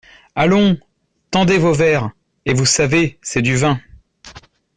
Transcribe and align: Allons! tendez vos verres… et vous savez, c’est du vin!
Allons! 0.33 0.79
tendez 1.29 1.59
vos 1.59 1.73
verres… 1.75 2.09
et 2.47 2.55
vous 2.55 2.65
savez, 2.65 3.19
c’est 3.21 3.43
du 3.43 3.55
vin! 3.55 3.79